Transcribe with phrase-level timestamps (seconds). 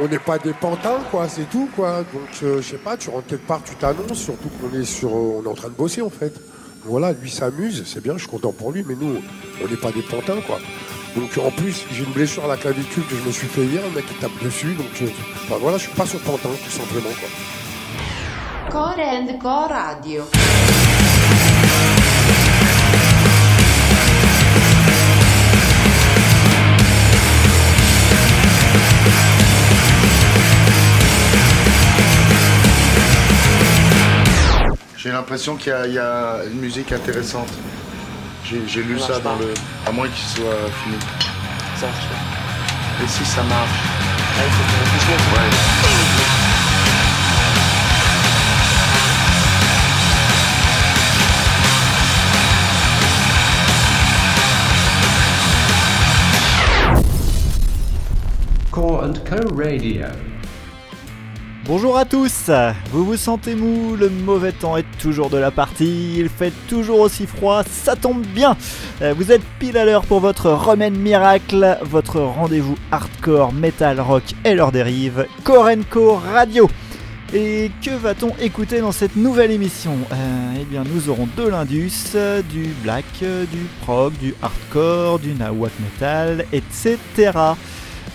[0.00, 1.98] on n'est pas des pantins, quoi, c'est tout, quoi.
[1.98, 5.10] Donc, euh, je sais pas, tu rentres quelque part, tu t'annonces, surtout qu'on est sur,
[5.10, 6.32] euh, on en train de bosser, en fait.
[6.84, 9.16] Voilà, lui s'amuse, c'est bien, je suis content pour lui, mais nous,
[9.62, 10.58] on n'est pas des pantins, quoi.
[11.16, 13.82] Donc, en plus, j'ai une blessure à la clavicule que je me suis fait hier,
[13.82, 15.06] le mec qui tape dessus, donc, euh,
[15.44, 17.28] enfin, voilà, je suis pas sur pantin, tout simplement, quoi.
[18.70, 20.24] Core and Core Radio.
[35.04, 37.50] J'ai l'impression qu'il y, a- il y a une musique intéressante.
[38.42, 39.36] J'ai j'ai lu Ça dans pas.
[39.38, 39.52] le.
[39.86, 40.96] À moins qu'il soit fini.
[41.78, 43.04] Ça marche pas.
[43.04, 43.68] Et si ça marche?
[44.38, 45.36] Ah, faut.
[45.36, 45.50] Ouais.
[58.70, 60.06] Core and Co Radio.
[61.66, 62.50] Bonjour à tous.
[62.92, 67.00] Vous vous sentez mou, le mauvais temps est toujours de la partie, il fait toujours
[67.00, 68.54] aussi froid, ça tombe bien.
[69.00, 74.24] Euh, Vous êtes pile à l'heure pour votre remède miracle, votre rendez-vous hardcore, metal, rock
[74.44, 76.68] et leurs dérives, Korenko Radio.
[77.32, 82.14] Et que va-t-on écouter dans cette nouvelle émission Euh, Eh bien, nous aurons de l'Indus,
[82.50, 86.98] du black, du prog, du hardcore, du nawak metal, etc.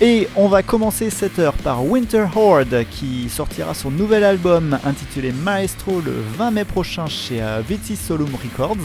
[0.01, 5.33] Et on va commencer cette heure par Winter Horde qui sortira son nouvel album intitulé
[5.33, 8.77] Maestro le 20 mai prochain chez euh, Vici Solum Records.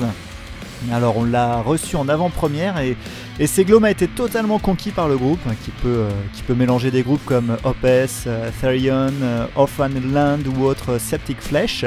[0.93, 2.97] Alors on l'a reçu en avant-première et,
[3.39, 3.47] et
[3.85, 7.25] a été totalement conquis par le groupe qui peut, euh, qui peut mélanger des groupes
[7.25, 11.85] comme Opes, euh, Therion, euh, Orphan Land ou autre Septic Flesh.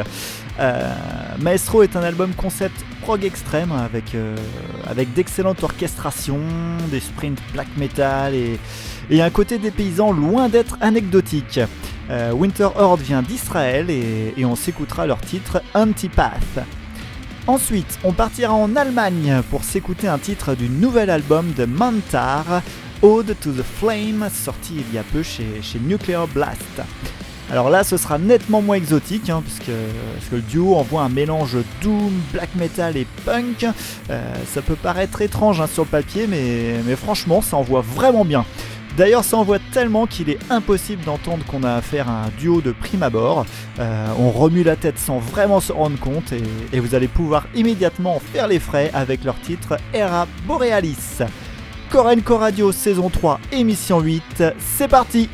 [0.59, 0.91] Euh,
[1.39, 4.35] Maestro est un album concept prog extrême avec, euh,
[5.15, 6.41] d'excellentes orchestrations,
[6.89, 8.59] des sprints black metal et,
[9.21, 11.59] un côté des paysans loin d'être anecdotique.
[12.09, 16.65] Euh, Winter Horde vient d'Israël et, on s'écoutera leur titre Antipath.
[17.45, 22.61] Ensuite, on partira en Allemagne pour s'écouter un titre du nouvel album de Mantar,
[23.01, 26.81] Ode to the Flame, sorti il y a peu chez Nuclear Blast.
[27.49, 29.71] Alors là, ce sera nettement moins exotique, hein, puisque,
[30.13, 33.65] parce que le duo envoie un mélange doom, black metal et punk.
[34.09, 38.45] Euh, ça peut paraître étrange hein, sur le papier, mais, franchement, ça envoie vraiment bien.
[38.97, 42.71] D'ailleurs, ça envoie tellement qu'il est impossible d'entendre qu'on a affaire à un duo de
[42.71, 43.45] prime abord.
[43.79, 46.33] Euh, on remue la tête sans vraiment se rendre compte
[46.73, 51.21] et, vous allez pouvoir immédiatement en faire les frais avec leur titre Era Borealis.
[51.91, 55.29] Korenko Radio saison 3 émission 8, c'est parti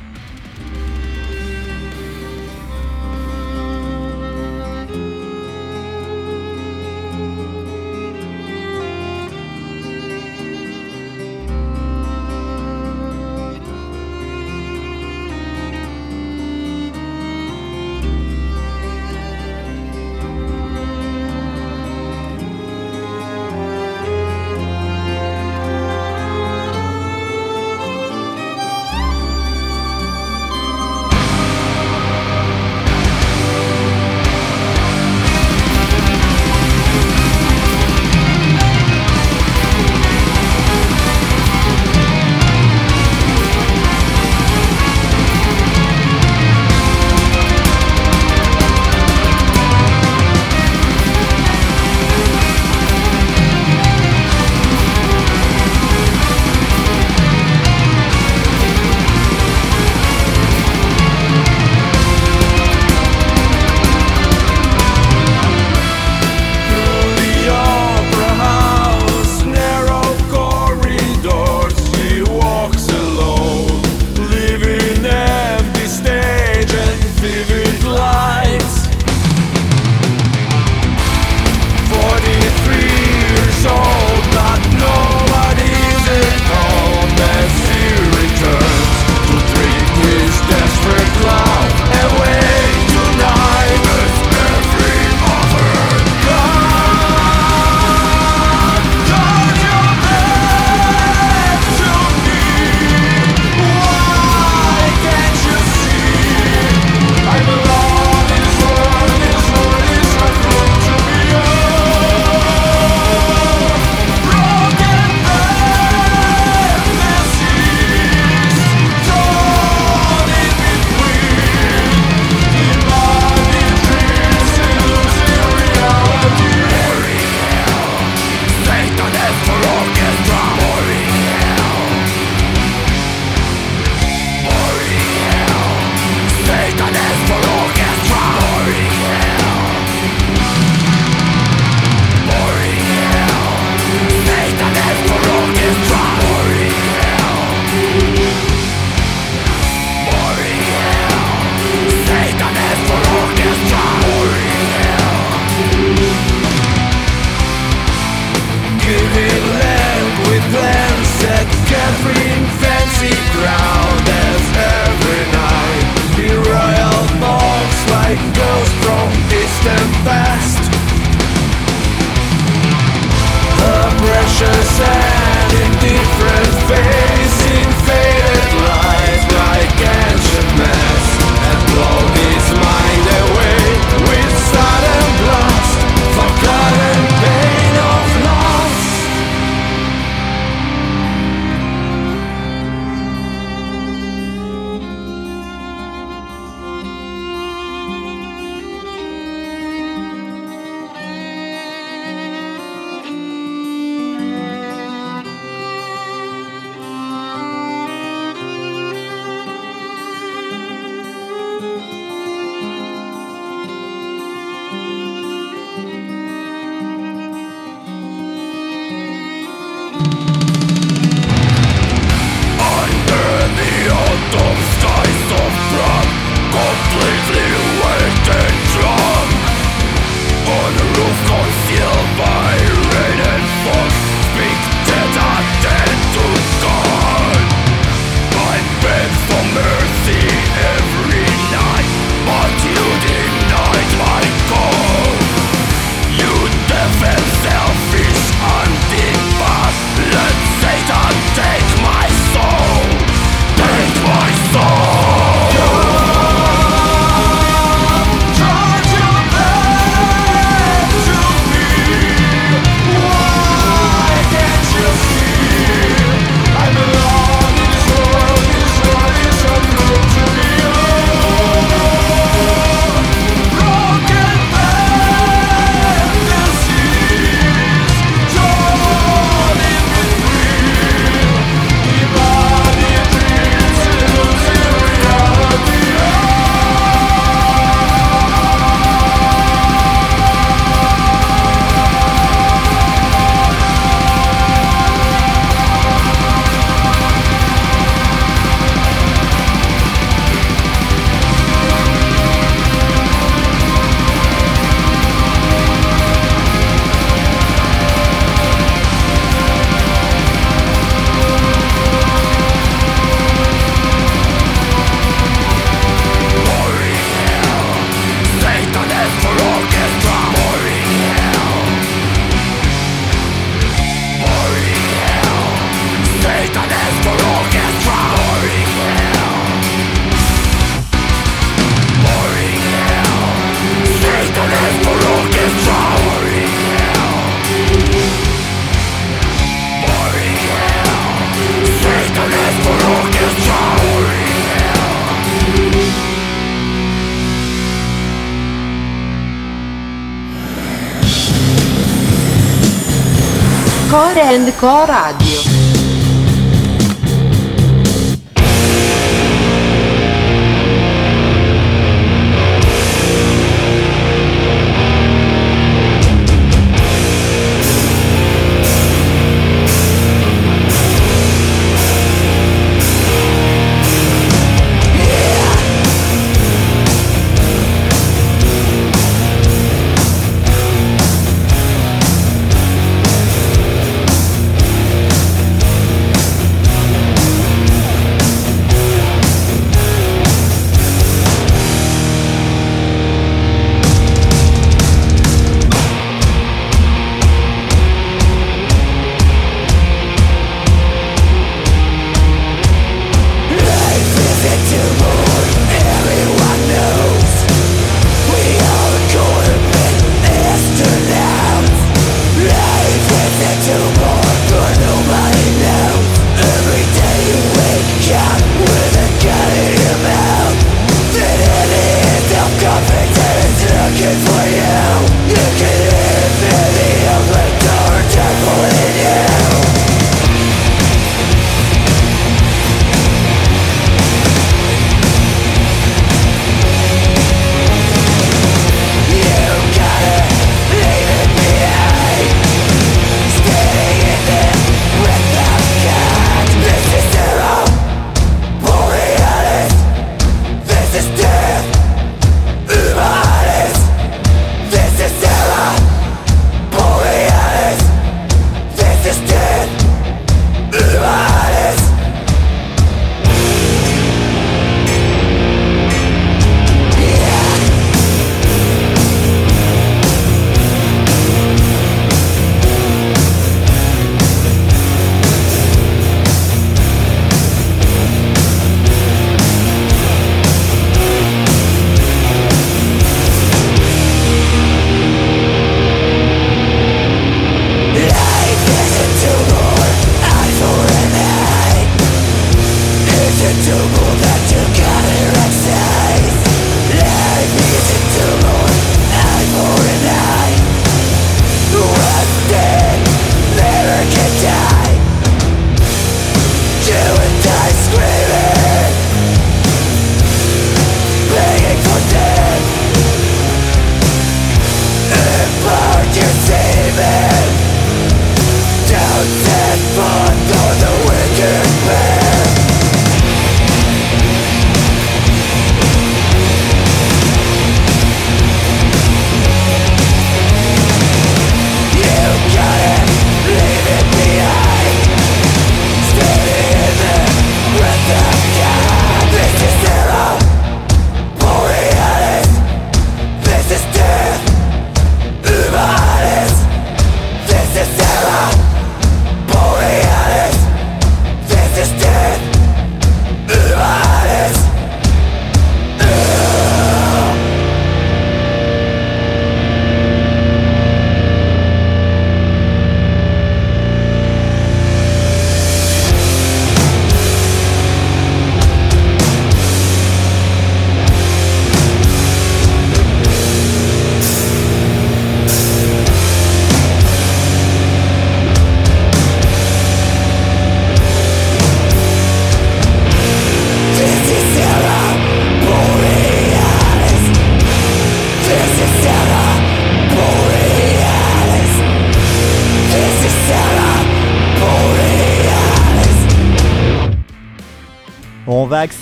[354.63, 355.22] Corado.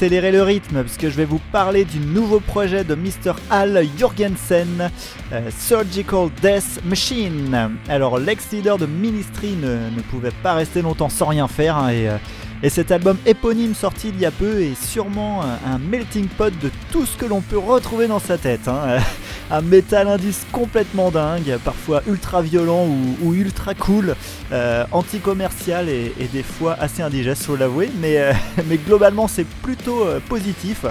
[0.01, 3.34] Accélérer le rythme puisque je vais vous parler du nouveau projet de Mr.
[3.51, 4.89] Al Jorgensen,
[5.31, 7.77] euh, Surgical Death Machine.
[7.88, 12.10] Alors l'ex-leader de Ministry ne, ne pouvait pas rester longtemps sans rien faire hein, et,
[12.10, 12.17] euh,
[12.63, 16.51] et cet album éponyme sorti il y a peu est sûrement un, un melting pot
[16.60, 18.67] de tout ce que l'on peut retrouver dans sa tête.
[18.67, 18.98] hein.
[19.53, 24.15] Un métal indice complètement dingue, parfois ultra violent ou, ou ultra cool,
[24.51, 28.34] euh, anti-commercial et, des fois assez indigeste, faut l'avouer, mais, euh,
[28.88, 30.86] globalement c'est plutôt euh, positif.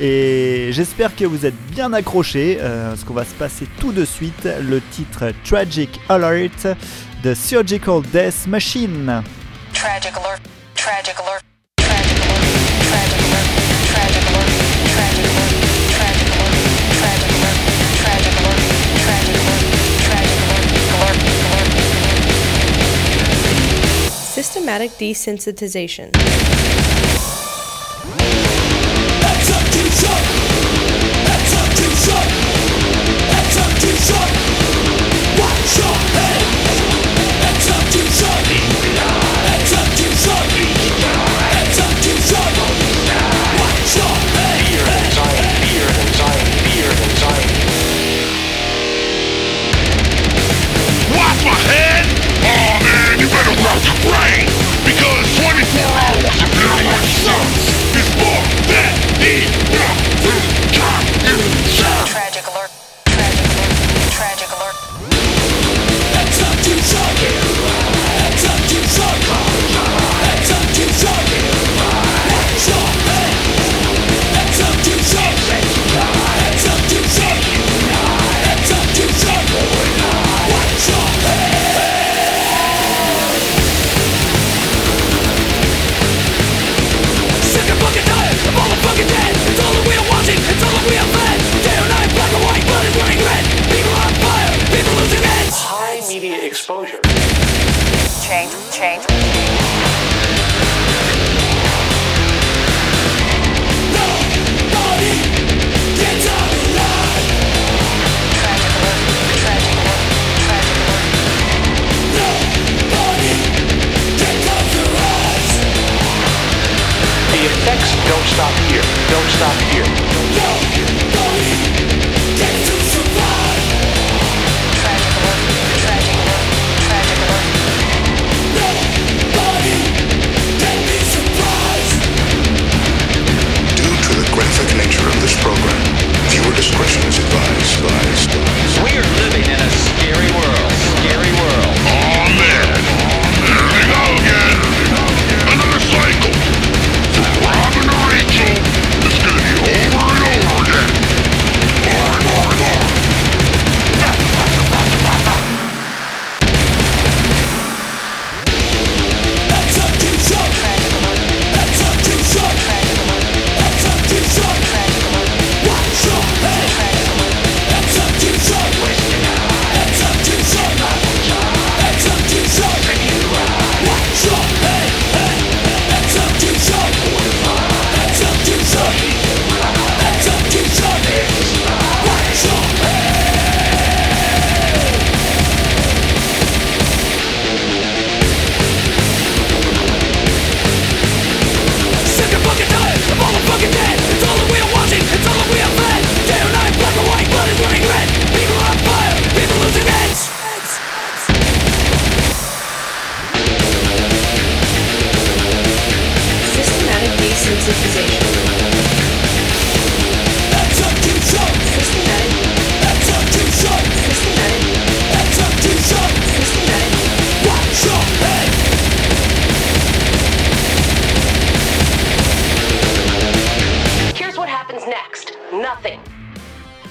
[0.00, 4.48] Et j'espère que vous êtes bien accrochés, parce qu'on va se passer tout de suite
[4.60, 6.66] le titre Tragic Alert
[7.22, 9.22] de Surgical Death Machine.
[9.72, 10.42] Tragic alert.
[10.74, 11.42] Tragic alert.
[11.76, 12.64] Tragic alert.
[13.92, 14.50] Tragic alert.
[14.94, 15.53] Tragic alert.
[24.44, 26.43] Systematic desensitization.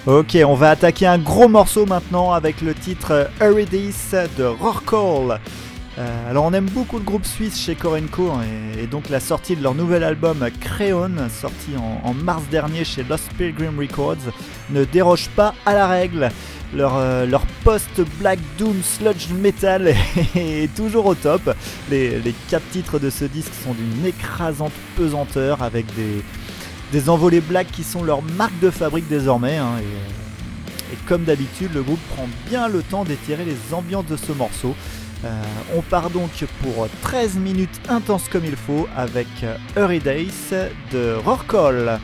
[0.05, 5.39] Ok, on va attaquer un gros morceau maintenant avec le titre Eurydice de Rorcall.
[5.97, 8.41] Euh, alors on aime beaucoup le groupe suisse chez Korenko hein,
[8.77, 11.71] et, donc la sortie de leur nouvel album Creon, sorti
[12.03, 14.33] en, mars dernier chez Lost Pilgrim Records,
[14.71, 16.31] ne déroge pas à la règle.
[16.75, 17.25] Leur, euh,
[17.63, 19.87] post-black doom sludge metal
[20.35, 21.55] est toujours au top.
[21.89, 26.23] Les, les quatre titres de ce disque sont d'une écrasante pesanteur avec des,
[26.93, 29.57] des envolées black qui sont leur marque de fabrique désormais.
[29.57, 34.05] hein, et, euh, et comme d'habitude, le groupe prend bien le temps d'étirer les ambiances
[34.05, 34.75] de ce morceau.
[35.25, 35.41] Euh,
[35.75, 36.29] on part donc
[36.61, 40.53] pour 13 minutes intenses comme il faut avec euh, Eurydice
[40.91, 41.99] de Rorcall.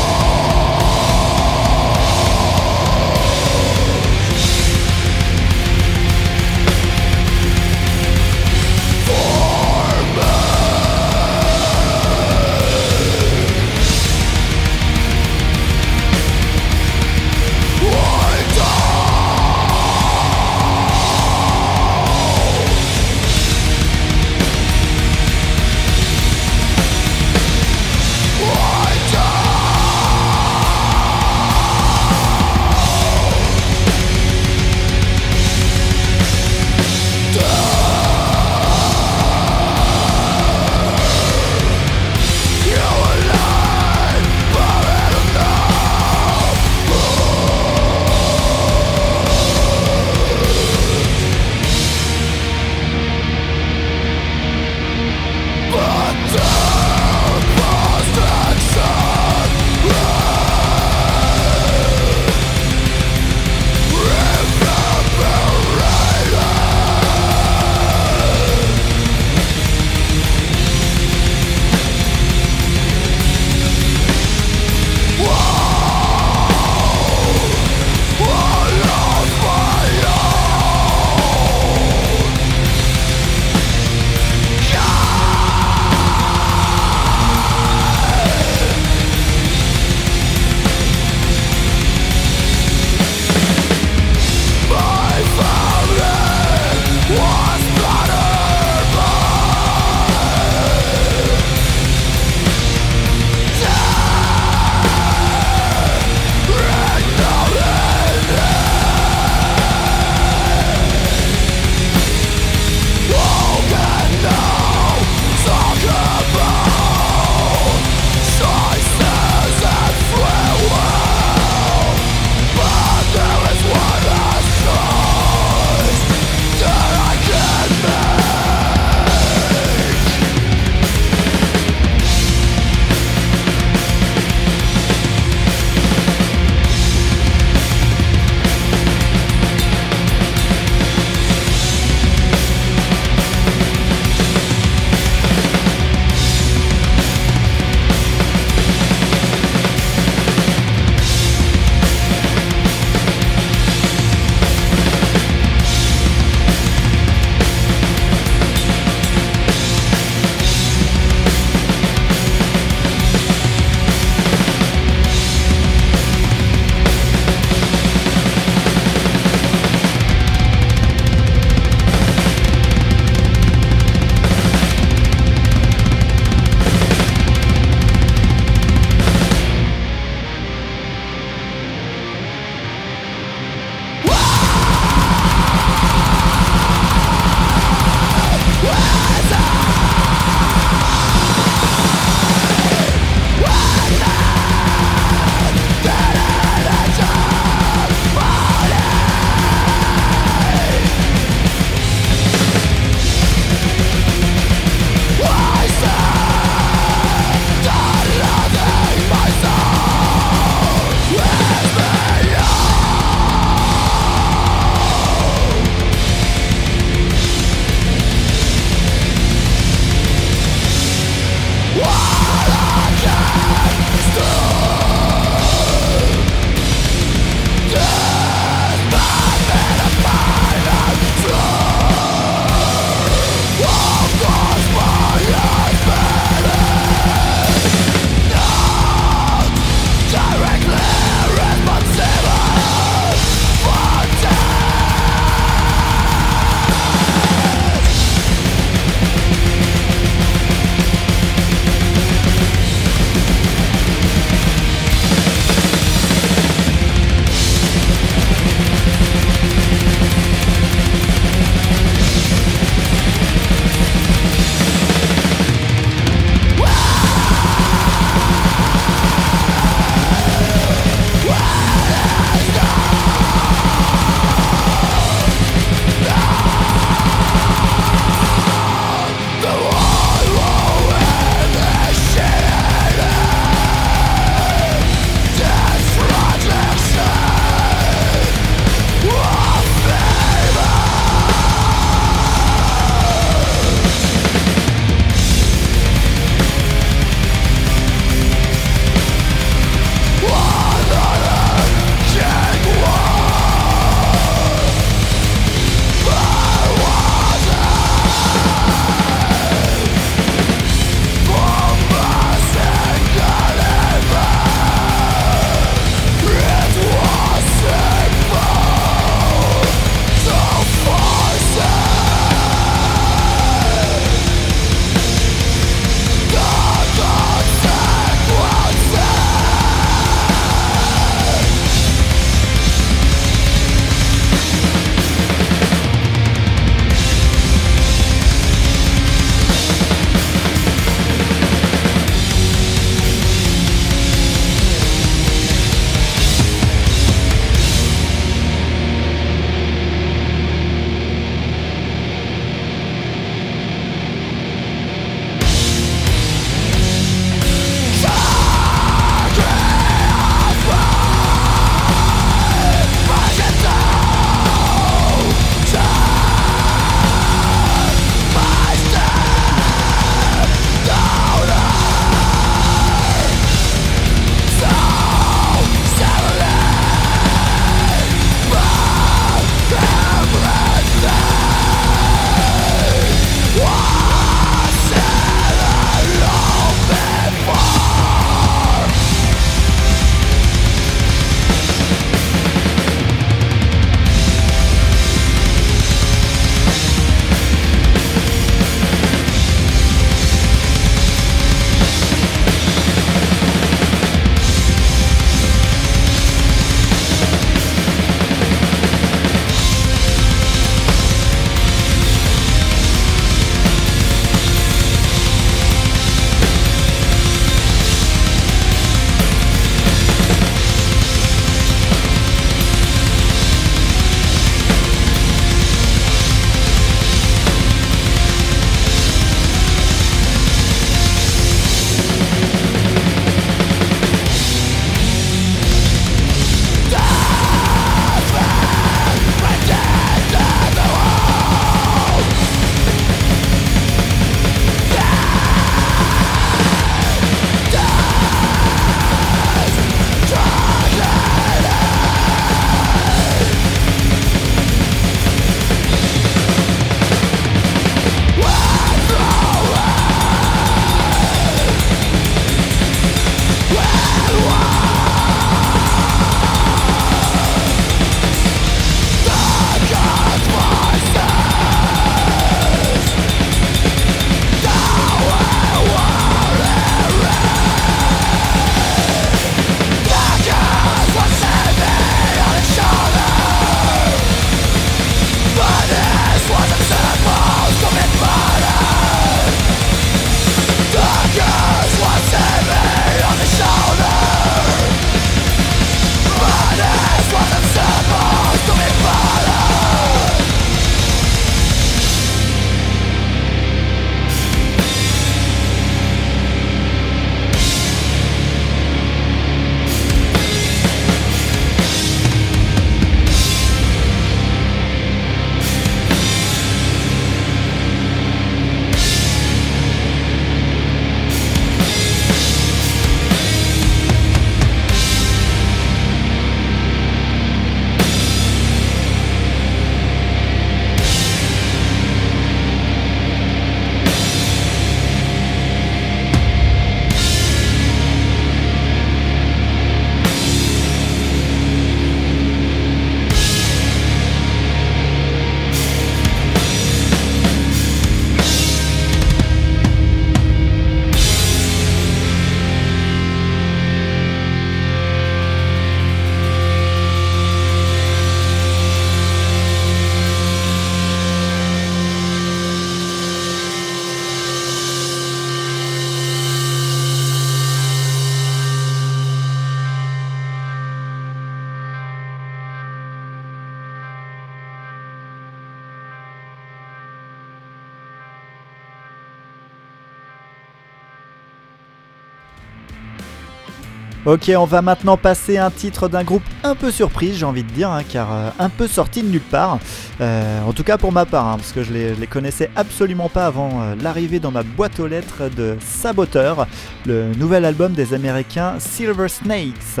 [584.26, 587.70] Ok, on va maintenant passer un titre d'un groupe un peu surprise, j'ai envie de
[587.70, 589.78] dire, hein, car euh, un peu sorti de nulle part.
[590.20, 592.68] Euh, en tout cas pour ma part, hein, parce que je les, je les connaissais
[592.74, 596.66] absolument pas avant euh, l'arrivée dans ma boîte aux lettres de Saboteur,
[597.06, 600.00] le nouvel album des Américains Silver Snakes.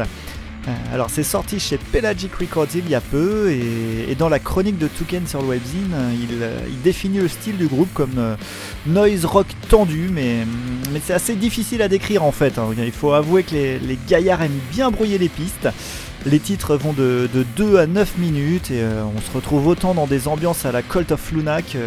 [0.68, 4.78] Euh, Alors c'est sorti chez Pelagic Records il y a peu et, dans la chronique
[4.78, 8.34] de Toucan sur le webzine, il, euh, définit le style du groupe comme euh,
[8.86, 10.46] noise rock tendu mais,
[10.92, 12.58] mais c'est assez difficile à décrire en fait.
[12.58, 12.68] hein.
[12.78, 15.68] Il faut avouer que les, gaillards aiment bien brouiller les pistes.
[16.24, 20.08] Les titres vont de, de 2 à 9 minutes et on se retrouve autant dans
[20.08, 21.78] des ambiances à la Cult of Luna que,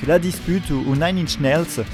[0.00, 1.84] que La Dispute ou, ou Nine Inch Nails.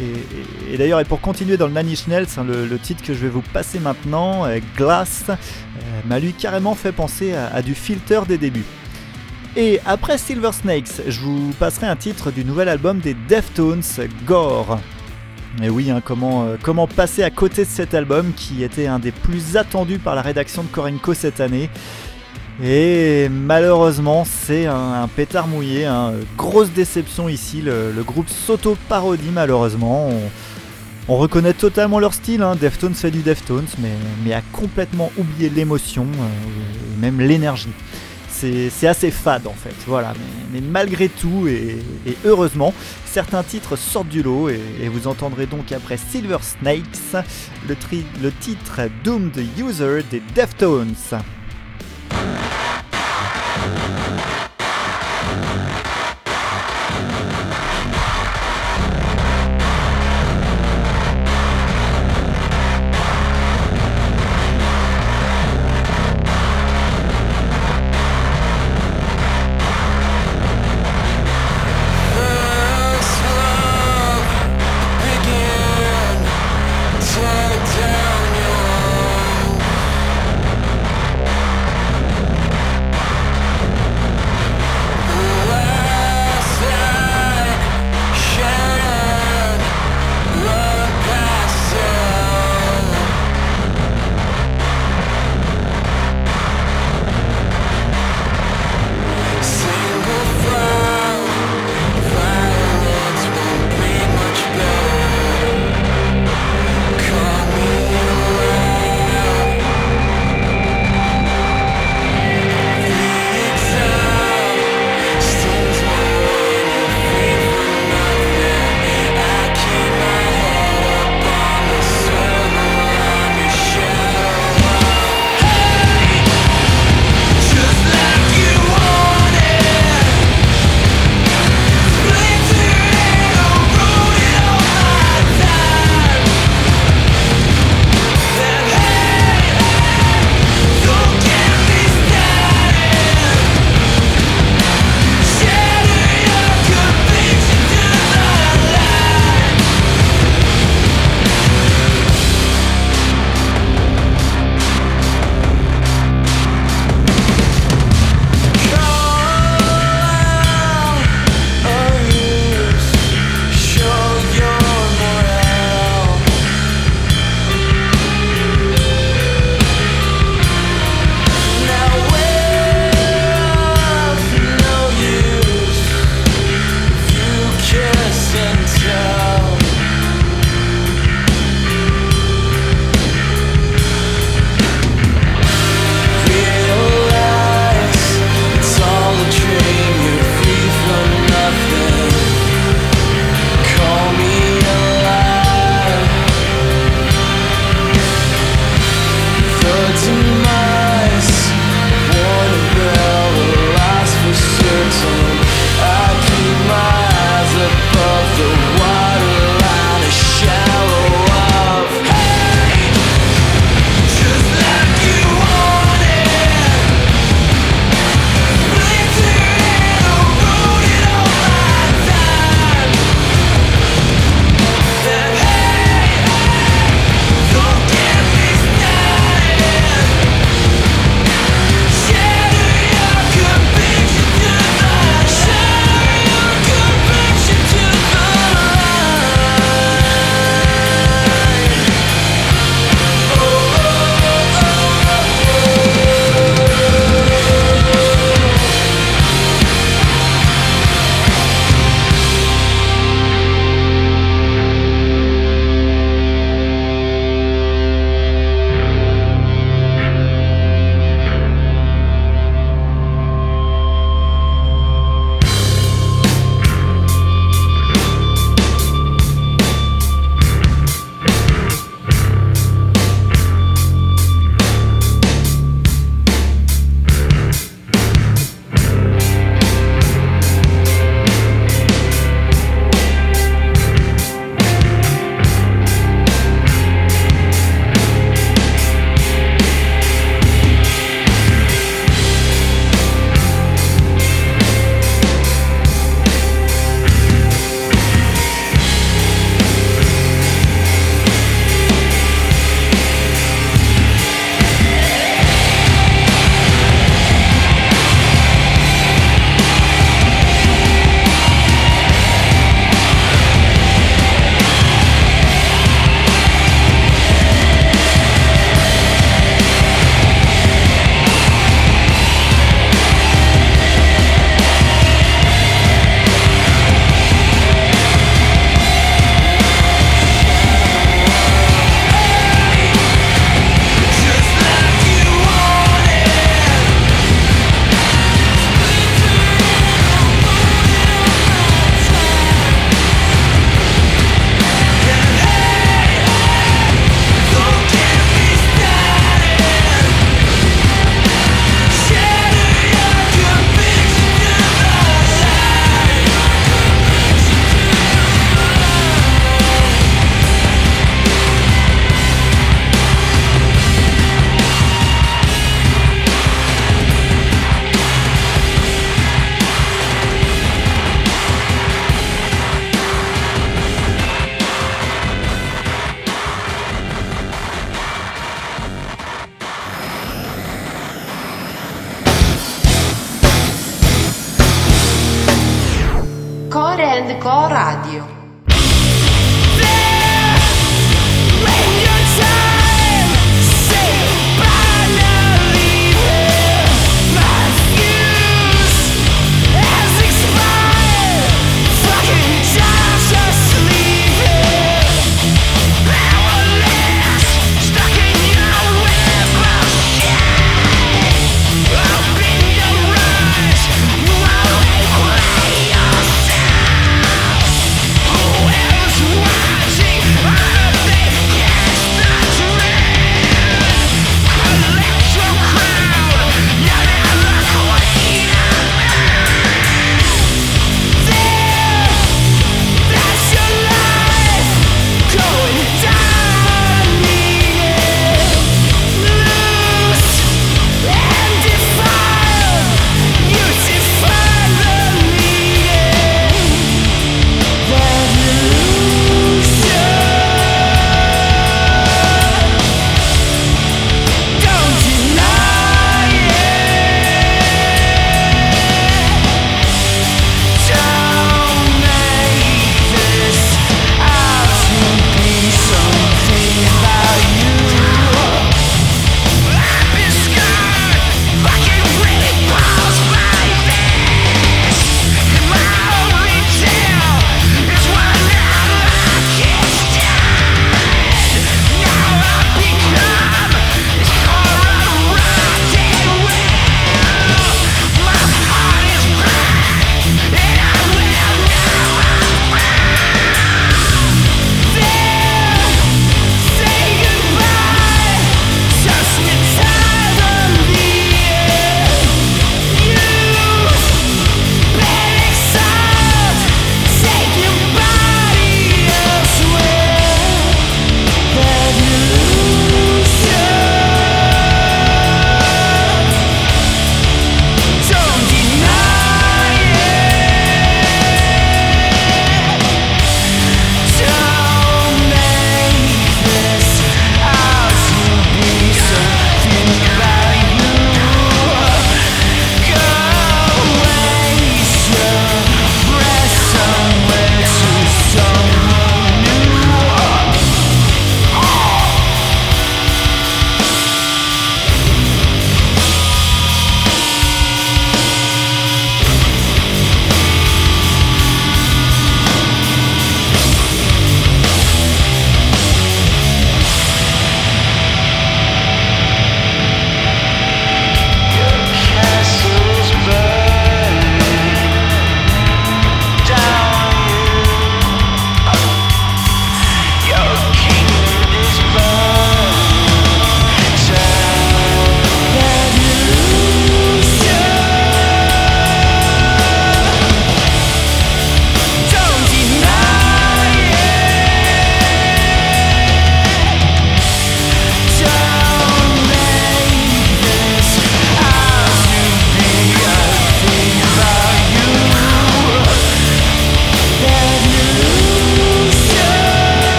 [0.00, 3.20] Et, d'ailleurs, et pour continuer dans le Nine Inch Nails, hein, le, titre que je
[3.20, 5.34] vais vous passer maintenant, Glass, euh,
[6.06, 8.66] m'a lui carrément fait penser à, à du filter des débuts.
[9.56, 13.82] Et après Silver Snakes, je vous passerai un titre du nouvel album des Deftones,
[14.26, 14.78] Gore.
[15.62, 18.98] Et oui, hein, comment, euh, comment passer à côté de cet album qui était un
[18.98, 21.70] des plus attendus par la rédaction de Korenko cette année
[22.62, 26.14] et malheureusement, c'est un, pétard mouillé, hein.
[26.38, 27.60] grosse déception ici.
[27.60, 30.08] Le, groupe s'auto-parodie malheureusement.
[30.08, 30.20] On,
[31.08, 32.42] on reconnaît totalement leur style.
[32.42, 32.56] Hein.
[32.56, 33.92] Deftones fait du Deftones, mais,
[34.24, 37.72] mais a complètement oublié l'émotion euh, et même l'énergie.
[38.28, 40.12] C'est assez fade en fait, voilà.
[40.52, 41.78] Mais, malgré tout et,
[42.26, 42.74] heureusement,
[43.06, 47.24] certains titres sortent du lot et, vous entendrez donc après Silver Snakes
[47.66, 47.74] le,
[48.22, 50.94] le titre Doomed User des Deftones.
[52.08, 54.05] Thank you.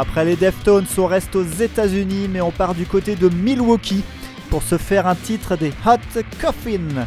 [0.00, 4.04] Après les Deftones, on reste aux États-Unis, mais on part du côté de Milwaukee
[4.48, 7.06] pour se faire un titre des Hot Coffin.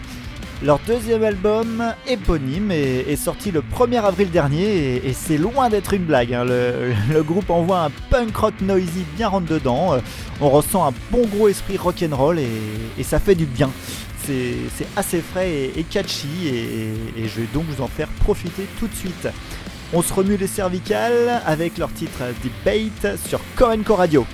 [0.63, 6.03] Leur deuxième album éponyme est, sorti le 1er avril dernier et, c'est loin d'être une
[6.03, 6.33] blague.
[6.33, 6.43] hein.
[6.45, 9.93] Le, groupe envoie un punk rock noisy bien rentre dedans.
[9.93, 9.99] Euh,
[10.39, 13.71] On ressent un bon gros esprit rock'n'roll et, ça fait du bien.
[14.23, 18.95] C'est assez frais et, catchy et je vais donc vous en faire profiter tout de
[18.95, 19.27] suite.
[19.93, 24.25] On se remue les cervicales avec leur titre Debate sur Corenco Radio.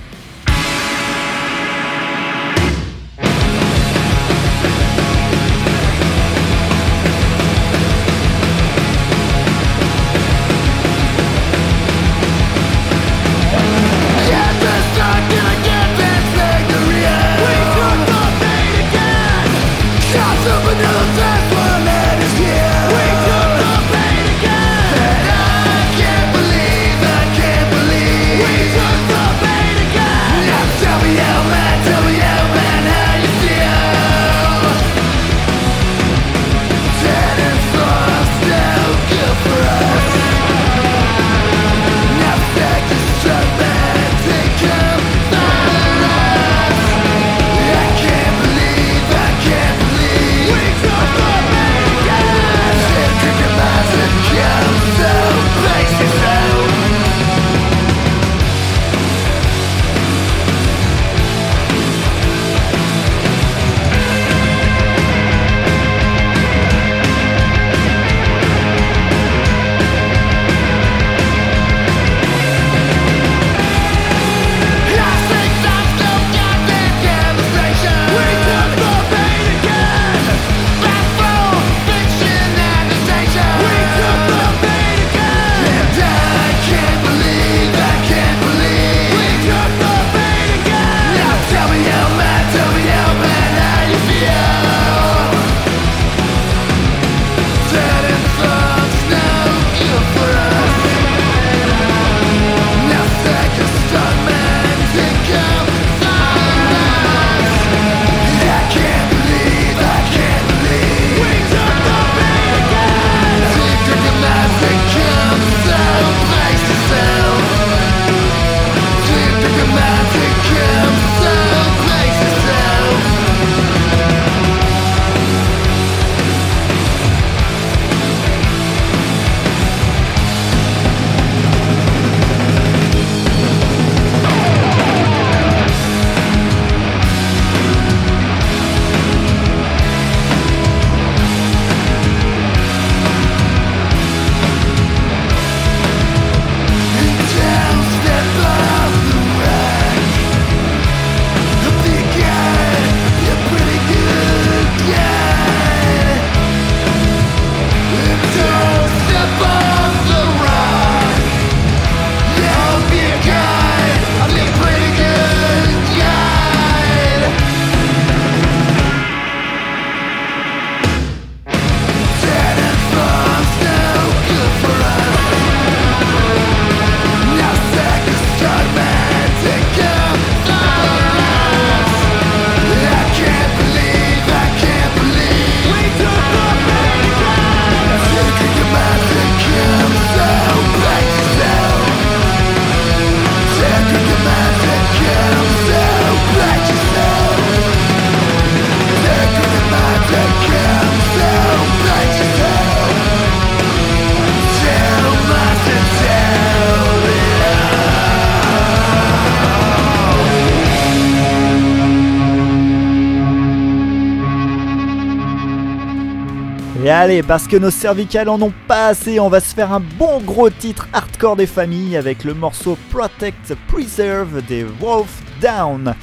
[217.08, 220.20] Allez, parce que nos cervicales en ont pas assez, on va se faire un bon
[220.20, 225.94] gros titre hardcore des familles avec le morceau Protect Preserve des Wolf Down.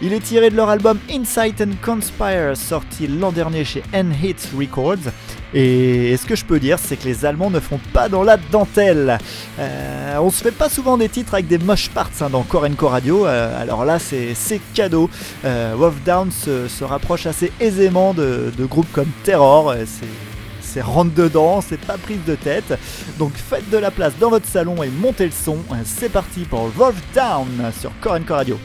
[0.00, 5.12] Il est tiré de leur album Insight and Conspire, sorti l'an dernier chez N-Hits Records.
[5.52, 8.38] Et ce que je peux dire, c'est que les Allemands ne font pas dans la
[8.38, 9.18] dentelle.
[9.58, 12.88] Euh, on se fait pas souvent des titres avec des moche parts hein, dans Korenko
[12.88, 15.10] Radio, euh, alors là c'est cadeau.
[15.44, 20.06] Euh, Wolf Down se, rapproche assez aisément de, de groupes comme Terror, c'est
[20.68, 22.78] c'est rentre dedans, c'est pas prise de tête.
[23.18, 25.58] Donc faites de la place dans votre salon et montez le son.
[25.84, 28.58] C'est parti pour Wolf Down sur Korenko Radio.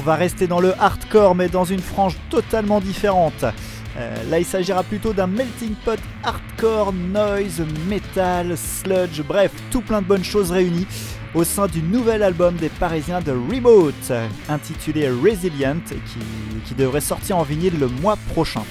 [0.00, 3.44] On va rester dans le hardcore, mais dans une frange totalement différente.
[3.98, 10.00] Euh, là, il s'agira plutôt d'un melting pot hardcore, noise, metal, sludge, bref, tout plein
[10.00, 10.86] de bonnes choses réunies
[11.34, 14.10] au sein du nouvel album des Parisiens de Remote,
[14.48, 15.82] intitulé Resilient,
[16.64, 18.62] qui, devrait sortir en vinyle le mois prochain.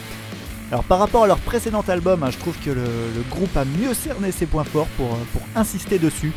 [0.71, 3.93] Alors par rapport à leur précédent album, hein, je trouve que le, groupe a mieux
[3.93, 5.17] cerné ses points forts pour
[5.55, 6.33] insister dessus.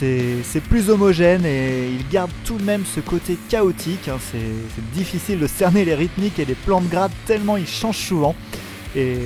[0.00, 4.08] C'est plus homogène et il garde tout de même ce côté chaotique.
[4.08, 4.16] hein.
[4.32, 4.38] C'est
[4.74, 8.34] c'est difficile de cerner les rythmiques et les plans de grade tellement ils changent souvent.
[8.96, 9.18] Et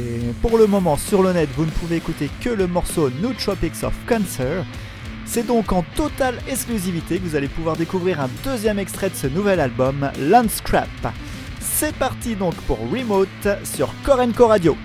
[0.42, 3.84] pour le moment sur le net, vous ne pouvez écouter que le morceau No Tropics
[3.84, 4.64] of Cancer.
[5.26, 9.26] C'est donc en totale exclusivité que vous allez pouvoir découvrir un deuxième extrait de ce
[9.28, 10.88] nouvel album, Landscrap.
[11.60, 14.76] C'est parti donc pour Remote sur Korenko Radio.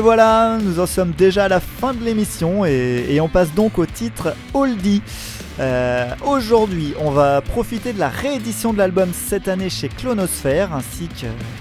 [0.00, 3.78] Et voilà, nous en sommes déjà à la fin de l'émission et, on passe donc
[3.78, 5.02] au titre Oldie.
[5.58, 11.06] Euh, Aujourd'hui, on va profiter de la réédition de l'album cette année chez Clonosphère ainsi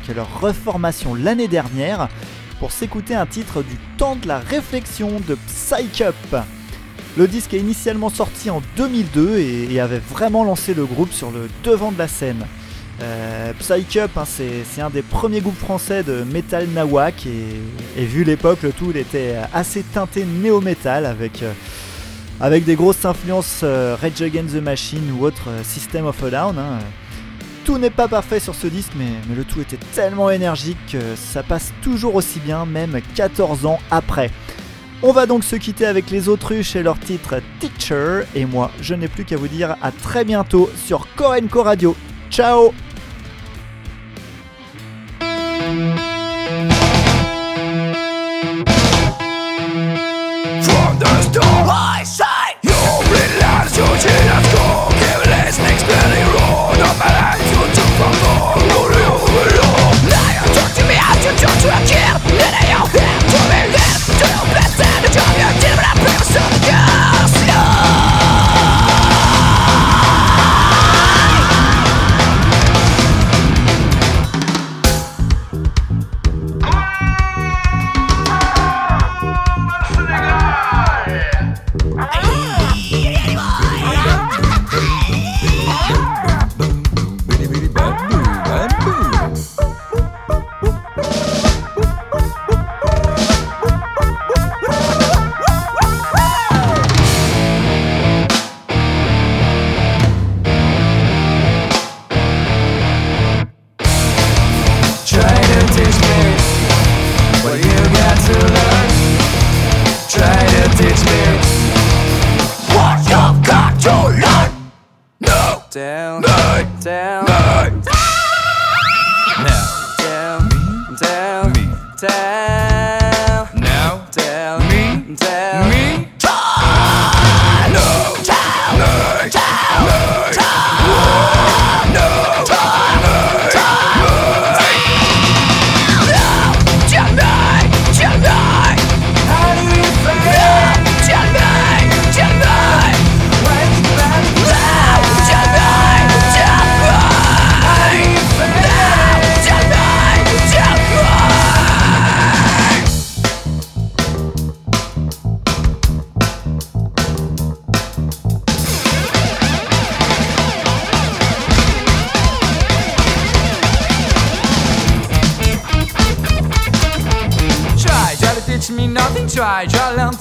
[0.07, 2.07] que, leur reformation l'année dernière
[2.61, 6.45] pour s'écouter un titre du temps de la réflexion de Psych Up.
[7.17, 11.29] Le disque est initialement sorti en 2002 et, et avait vraiment lancé le groupe sur
[11.29, 12.45] le devant de la scène.
[13.01, 18.05] Euh, Psych Up, hein, c'est un des premiers groupes français de metal nawak et, et
[18.05, 21.53] vu l'époque, le tout était assez teinté néo-metal avec, euh,
[22.41, 26.29] avec des grosses influences euh, Rage Against the Machine ou autre euh, System of a
[26.29, 26.57] Down.
[26.59, 26.79] hein.
[27.63, 30.99] Tout n'est pas parfait sur ce disque, mais, mais le tout était tellement énergique que
[31.15, 34.31] ça passe toujours aussi bien, même 14 ans après.
[35.03, 38.93] On va donc se quitter avec les autruches et leur titre Teacher, et moi je
[38.95, 41.95] n'ai plus qu'à vous dire à très bientôt sur Korenko Radio.
[42.29, 42.73] Ciao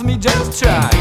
[0.09, 0.17] me.
[0.17, 0.89] Just try.
[0.89, 0.98] Try,